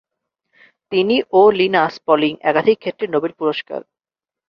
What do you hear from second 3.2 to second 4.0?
পুরস্কার